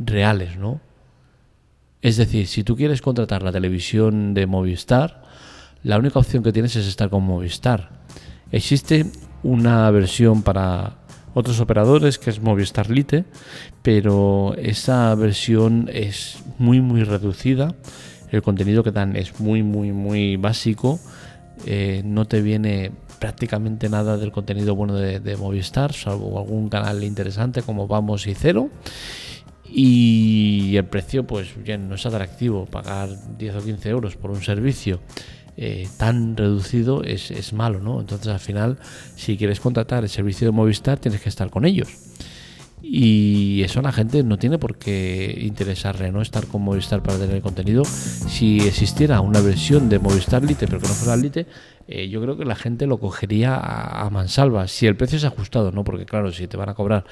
reales, 0.04 0.56
¿no? 0.56 0.80
Es 2.02 2.16
decir, 2.16 2.46
si 2.46 2.64
tú 2.64 2.76
quieres 2.76 3.02
contratar 3.02 3.42
la 3.42 3.52
televisión 3.52 4.32
de 4.32 4.46
Movistar, 4.46 5.22
la 5.82 5.98
única 5.98 6.18
opción 6.18 6.42
que 6.42 6.52
tienes 6.52 6.74
es 6.76 6.86
estar 6.86 7.10
con 7.10 7.24
Movistar. 7.24 7.90
Existe 8.52 9.06
una 9.42 9.90
versión 9.90 10.42
para 10.42 10.96
otros 11.34 11.60
operadores 11.60 12.18
que 12.18 12.30
es 12.30 12.40
Movistar 12.40 12.90
Lite, 12.90 13.24
pero 13.82 14.54
esa 14.58 15.14
versión 15.14 15.88
es 15.92 16.42
muy 16.58 16.80
muy 16.80 17.04
reducida. 17.04 17.74
El 18.30 18.42
contenido 18.42 18.82
que 18.82 18.90
dan 18.90 19.16
es 19.16 19.38
muy 19.40 19.62
muy 19.62 19.92
muy 19.92 20.36
básico. 20.36 20.98
Eh, 21.66 22.02
no 22.04 22.26
te 22.26 22.42
viene 22.42 22.90
prácticamente 23.18 23.88
nada 23.88 24.16
del 24.16 24.32
contenido 24.32 24.74
bueno 24.74 24.94
de, 24.94 25.20
de, 25.20 25.36
Movistar, 25.36 25.92
salvo 25.92 26.38
algún 26.38 26.70
canal 26.70 27.04
interesante 27.04 27.62
como 27.62 27.86
Vamos 27.86 28.26
y 28.26 28.34
Cero. 28.34 28.70
Y 29.72 30.76
el 30.76 30.86
precio, 30.86 31.24
pues 31.24 31.50
bien, 31.62 31.88
no 31.88 31.94
es 31.94 32.04
atractivo. 32.04 32.66
Pagar 32.66 33.10
10 33.38 33.54
o 33.54 33.62
15 33.62 33.88
euros 33.88 34.16
por 34.16 34.32
un 34.32 34.42
servicio 34.42 34.98
eh, 35.62 35.86
tan 35.98 36.38
reducido 36.38 37.04
es, 37.04 37.30
es, 37.30 37.52
malo, 37.52 37.80
¿no? 37.80 38.00
Entonces 38.00 38.28
al 38.28 38.40
final, 38.40 38.78
si 39.14 39.36
quieres 39.36 39.60
contratar 39.60 40.04
el 40.04 40.08
servicio 40.08 40.46
de 40.46 40.52
Movistar, 40.52 40.98
tienes 40.98 41.20
que 41.20 41.28
estar 41.28 41.50
con 41.50 41.66
ellos. 41.66 41.88
Y 42.80 43.60
eso 43.62 43.82
la 43.82 43.92
gente 43.92 44.22
no 44.22 44.38
tiene 44.38 44.56
por 44.56 44.78
qué 44.78 45.36
interesarle, 45.38 46.10
¿no? 46.12 46.22
Estar 46.22 46.46
con 46.46 46.62
Movistar 46.62 47.02
para 47.02 47.18
tener 47.18 47.42
contenido. 47.42 47.84
Si 47.84 48.66
existiera 48.66 49.20
una 49.20 49.42
versión 49.42 49.90
de 49.90 49.98
Movistar 49.98 50.42
Lite, 50.42 50.66
pero 50.66 50.80
que 50.80 50.88
no 50.88 50.94
fuera 50.94 51.14
Lite, 51.14 51.46
eh, 51.88 52.08
yo 52.08 52.22
creo 52.22 52.38
que 52.38 52.46
la 52.46 52.56
gente 52.56 52.86
lo 52.86 52.98
cogería 52.98 53.54
a, 53.54 54.06
a 54.06 54.08
mansalva. 54.08 54.66
Si 54.66 54.86
el 54.86 54.96
precio 54.96 55.18
es 55.18 55.24
ajustado, 55.24 55.72
¿no? 55.72 55.84
Porque 55.84 56.06
claro, 56.06 56.32
si 56.32 56.46
te 56.46 56.56
van 56.56 56.70
a 56.70 56.74
cobrar 56.74 57.04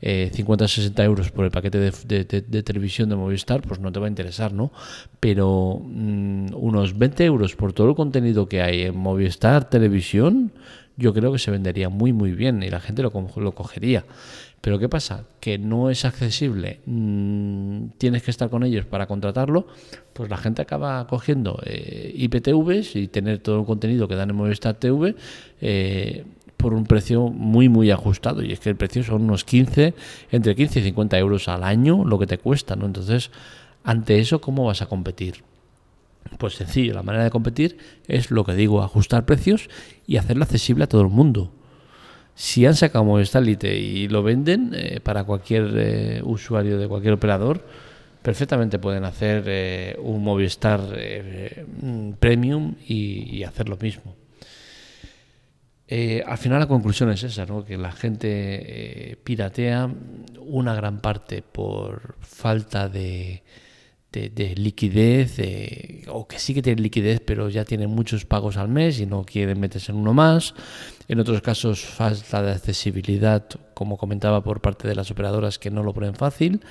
eh, 0.00 0.30
50 0.32 0.68
60 0.68 1.04
euros 1.04 1.30
por 1.30 1.44
el 1.44 1.50
paquete 1.50 1.78
de, 1.78 2.62
televisión 2.62 3.08
de 3.08 3.16
Movistar, 3.16 3.62
pues 3.62 3.80
no 3.80 3.90
te 3.92 3.98
va 3.98 4.06
a 4.06 4.08
interesar, 4.08 4.52
¿no? 4.52 4.72
Pero 5.20 5.80
mm, 5.82 6.48
unos 6.54 6.98
20 6.98 7.24
euros 7.24 7.56
por 7.56 7.72
todo 7.72 7.88
el 7.88 7.94
contenido 7.94 8.48
que 8.48 8.62
hay 8.62 8.82
en 8.82 8.96
Movistar 8.96 9.68
Televisión, 9.70 10.52
yo 10.96 11.12
creo 11.12 11.32
que 11.32 11.38
se 11.38 11.50
vendería 11.50 11.88
muy, 11.88 12.12
muy 12.12 12.32
bien 12.32 12.62
y 12.62 12.70
la 12.70 12.80
gente 12.80 13.02
lo, 13.02 13.12
lo 13.36 13.52
cogería. 13.52 14.04
Pero 14.60 14.78
¿qué 14.78 14.88
pasa? 14.88 15.24
Que 15.38 15.58
no 15.58 15.90
es 15.90 16.04
accesible, 16.04 16.80
mm, 16.86 17.88
tienes 17.98 18.22
que 18.22 18.30
estar 18.30 18.50
con 18.50 18.64
ellos 18.64 18.84
para 18.84 19.06
contratarlo, 19.06 19.68
pues 20.12 20.28
la 20.28 20.36
gente 20.36 20.60
acaba 20.62 21.06
cogiendo 21.06 21.60
eh, 21.64 22.12
IPTVs 22.16 22.96
y 22.96 23.08
tener 23.08 23.38
todo 23.38 23.60
el 23.60 23.66
contenido 23.66 24.08
que 24.08 24.16
dan 24.16 24.30
en 24.30 24.36
Movistar 24.36 24.74
TV. 24.74 25.14
Eh, 25.60 26.24
por 26.56 26.74
un 26.74 26.84
precio 26.84 27.28
muy 27.28 27.68
muy 27.68 27.90
ajustado. 27.90 28.42
Y 28.42 28.52
es 28.52 28.60
que 28.60 28.70
el 28.70 28.76
precio 28.76 29.02
son 29.02 29.22
unos 29.22 29.44
15 29.44 29.94
entre 30.30 30.54
15 30.54 30.80
y 30.80 30.82
50 30.84 31.18
euros 31.18 31.48
al 31.48 31.64
año 31.64 32.04
lo 32.04 32.18
que 32.18 32.26
te 32.26 32.38
cuesta 32.38 32.76
no 32.76 32.86
entonces 32.86 33.30
ante 33.84 34.18
eso 34.18 34.40
cómo 34.40 34.64
vas 34.64 34.82
a 34.82 34.86
competir 34.86 35.44
pues 36.38 36.54
sencillo 36.54 36.94
la 36.94 37.02
manera 37.02 37.24
de 37.24 37.30
competir 37.30 37.78
es 38.08 38.30
lo 38.30 38.44
que 38.44 38.54
digo 38.54 38.82
ajustar 38.82 39.24
precios 39.24 39.68
y 40.06 40.16
hacerlo 40.16 40.44
accesible 40.44 40.84
a 40.84 40.88
todo 40.88 41.02
el 41.02 41.08
mundo. 41.08 41.52
Si 42.34 42.66
han 42.66 42.74
sacado 42.74 43.04
Movistar 43.04 43.42
Lite 43.42 43.78
y 43.78 44.08
lo 44.08 44.22
venden 44.22 44.72
eh, 44.74 45.00
para 45.02 45.24
cualquier 45.24 45.72
eh, 45.76 46.20
usuario 46.22 46.78
de 46.78 46.86
cualquier 46.86 47.14
operador 47.14 47.64
perfectamente 48.22 48.78
pueden 48.78 49.04
hacer 49.04 49.44
eh, 49.46 49.96
un 50.02 50.22
Movistar 50.22 50.80
Premium 52.18 52.74
y 52.86 53.42
hacer 53.44 53.68
lo 53.68 53.76
mismo 53.76 54.15
eh, 55.88 56.22
al 56.26 56.38
final 56.38 56.58
la 56.58 56.66
conclusión 56.66 57.10
es 57.10 57.22
esa, 57.22 57.46
¿no? 57.46 57.64
que 57.64 57.76
la 57.76 57.92
gente 57.92 58.28
eh, 59.12 59.16
piratea 59.16 59.88
una 60.40 60.74
gran 60.74 61.00
parte 61.00 61.42
por 61.42 62.16
falta 62.20 62.88
de, 62.88 63.42
de, 64.10 64.54
liquidez 64.56 65.36
o 66.08 66.26
que 66.26 66.38
sí 66.38 66.54
que 66.54 66.62
tiene 66.62 66.80
liquidez 66.80 67.20
pero 67.24 67.50
ya 67.50 67.64
tiene 67.64 67.86
muchos 67.86 68.24
pagos 68.24 68.56
al 68.56 68.68
mes 68.68 68.98
y 69.00 69.06
no 69.06 69.24
quieren 69.24 69.60
meterse 69.60 69.92
en 69.92 69.98
uno 69.98 70.12
más. 70.12 70.54
En 71.08 71.20
otros 71.20 71.40
casos 71.40 71.80
falta 71.84 72.42
de 72.42 72.52
accesibilidad, 72.52 73.46
como 73.74 73.96
comentaba 73.96 74.42
por 74.42 74.60
parte 74.60 74.88
de 74.88 74.96
las 74.96 75.10
operadoras 75.10 75.58
que 75.58 75.70
no 75.70 75.82
lo 75.82 75.94
ponen 75.94 76.14
fácil. 76.14 76.62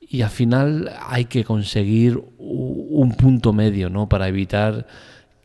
Y 0.00 0.22
al 0.22 0.30
final 0.30 0.92
hay 1.00 1.24
que 1.24 1.42
conseguir 1.44 2.22
un 2.38 3.16
punto 3.16 3.52
medio 3.52 3.90
¿no? 3.90 4.08
para 4.08 4.28
evitar 4.28 4.86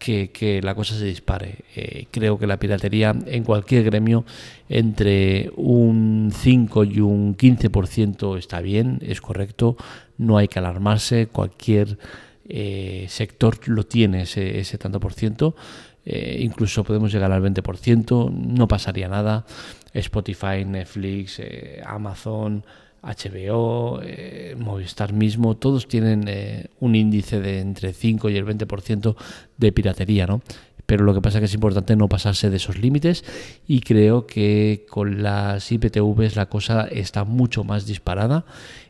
que, 0.02 0.60
la 0.64 0.74
cosa 0.74 0.98
se 0.98 1.06
dispare. 1.06 1.60
Eh, 1.76 2.08
creo 2.10 2.40
que 2.40 2.48
la 2.48 2.58
piratería 2.58 3.16
en 3.26 3.44
cualquier 3.44 3.84
gremio 3.84 4.26
entre 4.68 5.52
un 5.56 6.32
5 6.34 6.84
y 6.86 7.00
un 7.02 7.38
15% 7.38 8.38
está 8.38 8.62
bien, 8.62 9.00
es 9.02 9.22
correcto, 9.22 9.78
no 10.18 10.38
hay 10.38 10.48
que 10.48 10.60
alarmarse, 10.60 11.28
cualquier 11.28 12.00
eh, 12.50 13.06
sector 13.10 13.60
lo 13.68 13.86
tiene 13.86 14.24
ese, 14.24 14.60
ese 14.60 14.78
tanto 14.78 15.00
por 15.00 15.14
ciento. 15.14 15.56
Eh, 16.04 16.40
incluso 16.42 16.84
podemos 16.84 17.12
llegar 17.12 17.32
al 17.32 17.44
20%, 17.44 18.32
no 18.32 18.68
pasaría 18.68 19.08
nada. 19.08 19.46
Spotify, 19.94 20.66
Netflix, 20.66 21.40
Amazon, 21.86 22.66
HBO, 23.04 24.00
eh, 24.04 24.56
Movistar 24.58 25.12
mismo, 25.14 25.58
todos 25.58 25.88
tienen 25.88 26.26
eh, 26.28 26.68
un 26.80 26.96
índice 26.96 27.40
de 27.42 27.60
entre 27.60 27.94
5 27.94 28.30
y 28.30 28.38
el 28.38 28.46
20% 28.46 29.16
de 29.58 29.72
piratería, 29.72 30.28
¿no? 30.28 30.42
Pero 30.86 31.04
lo 31.04 31.14
que 31.14 31.22
pasa 31.22 31.38
es 31.38 31.42
que 31.42 31.46
es 31.46 31.54
importante 31.54 31.96
no 31.96 32.10
pasarse 32.10 32.50
de 32.50 32.58
esos 32.58 32.78
límites 32.78 33.24
y 33.66 33.80
creo 33.80 34.28
que 34.28 34.86
con 34.90 35.24
las 35.24 35.72
IPTVs 35.72 36.36
la 36.36 36.48
cosa 36.48 36.86
está 36.92 37.24
mucho 37.24 37.64
más 37.64 37.86
disparada 37.86 38.46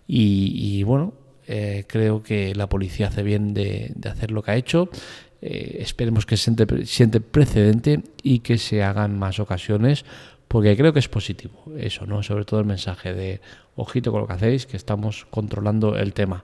y, 0.07 0.83
bueno, 0.83 1.13
eh, 1.47 1.85
creo 1.87 2.23
que 2.23 2.55
la 2.55 2.67
policía 2.67 3.07
hace 3.07 3.23
bien 3.23 3.53
de, 3.53 3.93
hacer 4.09 4.31
lo 4.31 4.41
que 4.41 4.51
ha 4.51 4.55
hecho. 4.55 4.89
esperemos 5.41 6.25
que 6.25 6.37
siente, 6.37 6.85
siente 6.85 7.21
precedente 7.21 8.01
y 8.23 8.39
que 8.39 8.57
se 8.57 8.83
hagan 8.83 9.17
más 9.17 9.39
ocasiones 9.39 10.03
porque 10.51 10.75
creo 10.75 10.91
que 10.91 10.99
es 10.99 11.07
positivo 11.07 11.63
eso, 11.77 12.05
¿no? 12.05 12.23
Sobre 12.23 12.43
todo 12.43 12.59
el 12.59 12.65
mensaje 12.65 13.13
de 13.13 13.39
ojito 13.77 14.11
con 14.11 14.19
lo 14.19 14.27
que 14.27 14.33
hacéis, 14.33 14.65
que 14.65 14.75
estamos 14.75 15.25
controlando 15.29 15.95
el 15.95 16.11
tema. 16.11 16.43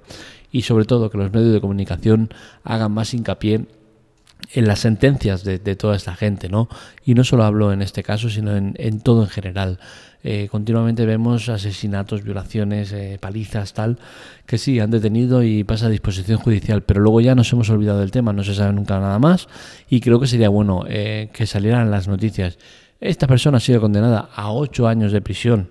Y 0.50 0.62
sobre 0.62 0.86
todo 0.86 1.10
que 1.10 1.18
los 1.18 1.34
medios 1.34 1.52
de 1.52 1.60
comunicación 1.60 2.30
hagan 2.64 2.94
más 2.94 3.14
hincapié 3.14 3.66
en 4.54 4.66
las 4.66 4.80
sentencias 4.80 5.44
de, 5.44 5.60
toda 5.76 5.98
esta 5.98 6.16
gente, 6.16 6.48
¿no? 6.48 6.70
Y 7.04 7.16
no 7.16 7.26
solo 7.26 7.44
hablo 7.44 7.74
en 7.74 7.82
este 7.82 8.02
caso, 8.02 8.30
sino 8.30 8.56
en, 8.56 9.02
todo 9.02 9.24
en 9.24 9.30
general. 9.30 9.78
Eh, 10.24 10.48
continuamente 10.50 11.06
vemos 11.06 11.50
asesinatos, 11.50 12.24
violaciones, 12.24 12.94
eh, 12.94 13.18
palizas, 13.20 13.74
tal, 13.74 14.00
que 14.46 14.58
sí, 14.58 14.80
han 14.80 14.90
detenido 14.90 15.44
y 15.44 15.66
pasa 15.66 15.88
a 15.88 15.90
disposición 15.90 16.40
judicial, 16.40 16.82
pero 16.82 17.02
luego 17.02 17.20
ya 17.20 17.36
nos 17.36 17.52
hemos 17.52 17.70
olvidado 17.70 18.00
del 18.00 18.12
tema, 18.12 18.32
no 18.32 18.46
se 18.46 18.56
sabe 18.56 18.72
nunca 18.72 19.02
nada 19.02 19.20
más 19.20 19.50
y 19.90 20.00
creo 20.00 20.20
que 20.22 20.28
sería 20.28 20.48
bueno 20.48 20.86
eh, 20.88 21.30
que 21.34 21.46
salieran 21.46 21.92
las 21.92 22.08
noticias 22.08 22.58
esta 23.00 23.28
persona 23.28 23.58
ha 23.58 23.62
sido 23.62 23.82
condenada 23.82 24.30
a 24.34 24.52
ocho 24.52 24.88
años 24.88 25.12
de 25.12 25.22
prisión. 25.22 25.70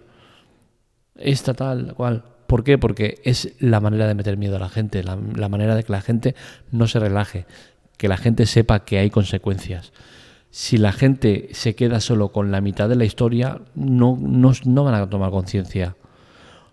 Esta 1.17 1.55
tal 1.55 1.95
cual. 1.95 2.25
¿Por 2.47 2.63
qué? 2.63 2.79
Porque 2.79 3.21
es 3.25 3.55
la 3.59 3.81
manera 3.81 4.07
de 4.07 4.15
meter 4.15 4.37
miedo 4.37 4.57
a 4.57 4.61
la 4.61 4.69
gente, 4.69 5.03
la, 5.03 5.17
manera 5.49 5.75
de 5.75 5.83
que 5.83 5.91
la 5.91 6.01
gente 6.01 6.37
no 6.71 6.87
se 6.87 7.01
relaje, 7.01 7.45
que 7.97 8.07
la 8.07 8.17
gente 8.17 8.47
sepa 8.47 8.85
que 8.85 8.99
hay 8.99 9.11
consecuencias. 9.11 9.93
Si 10.51 10.79
la 10.79 10.93
gente 10.93 11.49
se 11.53 11.75
queda 11.75 12.01
solo 12.01 12.31
con 12.31 12.53
la 12.53 12.61
mitad 12.61 12.89
de 12.89 12.95
la 12.95 13.05
historia, 13.05 13.61
no, 13.75 14.17
no, 14.21 14.53
no 14.65 14.85
van 14.85 14.95
a 14.95 15.11
tomar 15.11 15.31
conciencia. 15.31 15.97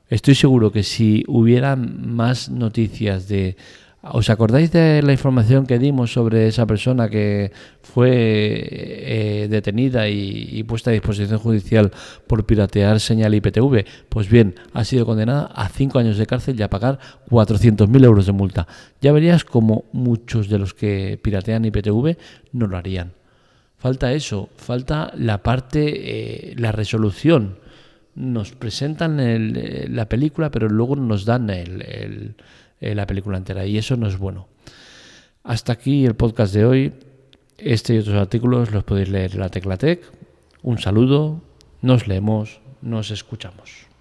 Estoy 0.09 0.35
seguro 0.35 0.71
que 0.71 0.83
si 0.83 1.23
hubiera 1.27 1.75
más 1.75 2.49
noticias 2.49 3.27
de 3.27 3.57
¿Os 4.05 4.29
acordáis 4.29 4.69
de 4.69 5.01
la 5.01 5.13
información 5.13 5.65
que 5.65 5.79
dimos 5.79 6.11
sobre 6.11 6.47
esa 6.47 6.65
persona 6.65 7.07
que 7.07 7.53
fue 7.81 8.11
eh, 8.11 9.47
detenida 9.49 10.09
y, 10.09 10.61
puesta 10.63 10.89
a 10.89 10.93
disposición 10.93 11.39
judicial 11.39 11.89
por 12.27 12.45
piratear 12.45 12.99
señal 12.99 13.33
IPTV? 13.33 13.85
Pues 14.09 14.27
bien, 14.27 14.55
ha 14.73 14.83
sido 14.83 15.05
condenada 15.05 15.45
a 15.55 15.69
cinco 15.69 15.99
años 15.99 16.17
de 16.17 16.25
cárcel 16.25 16.59
y 16.59 16.63
a 16.63 16.69
pagar 16.69 16.99
400.000 17.29 18.03
euros 18.03 18.25
de 18.25 18.33
multa. 18.33 18.67
Ya 18.99 19.13
verías 19.13 19.45
como 19.45 19.85
muchos 19.93 20.49
de 20.49 20.59
los 20.59 20.73
que 20.73 21.17
piratean 21.21 21.63
IPTV 21.63 22.17
no 22.51 22.67
lo 22.67 22.75
harían. 22.75 23.13
Falta 23.77 24.11
eso, 24.11 24.49
falta 24.57 25.13
la 25.15 25.41
parte, 25.43 26.51
eh, 26.51 26.55
la 26.57 26.73
resolución. 26.73 27.55
Nos 28.15 28.51
presentan 28.51 29.17
eh, 29.21 29.87
la 29.89 30.09
película, 30.09 30.51
pero 30.51 30.67
luego 30.67 30.97
nos 30.97 31.23
dan 31.23 31.49
el 31.49 32.35
eh, 32.83 32.95
la 32.95 33.07
película 33.07 33.37
entera 33.37 33.65
y 33.65 33.77
eso 33.77 33.95
no 33.95 34.07
es 34.07 34.17
bueno. 34.17 34.47
Hasta 35.43 35.73
aquí 35.73 36.05
el 36.05 36.15
podcast 36.15 36.53
de 36.53 36.65
hoy. 36.65 36.93
Este 37.57 37.95
y 37.95 37.99
otros 37.99 38.15
artículos 38.15 38.71
los 38.71 38.83
podéis 38.83 39.09
leer 39.09 39.33
en 39.33 39.39
la 39.39 39.49
Teclatec. 39.49 40.03
Un 40.63 40.79
saludo, 40.79 41.41
nos 41.81 42.07
leemos, 42.07 42.59
nos 42.81 43.11
escuchamos. 43.11 43.92